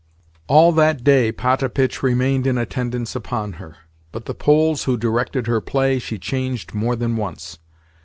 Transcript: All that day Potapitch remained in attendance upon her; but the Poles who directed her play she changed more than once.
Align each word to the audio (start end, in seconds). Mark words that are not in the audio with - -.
All 0.47 0.71
that 0.71 1.03
day 1.03 1.31
Potapitch 1.31 2.01
remained 2.01 2.47
in 2.47 2.57
attendance 2.57 3.15
upon 3.15 3.53
her; 3.61 3.77
but 4.11 4.25
the 4.25 4.33
Poles 4.33 4.85
who 4.85 4.97
directed 4.97 5.45
her 5.45 5.61
play 5.61 5.99
she 5.99 6.17
changed 6.17 6.73
more 6.73 6.95
than 6.95 7.15
once. 7.17 7.59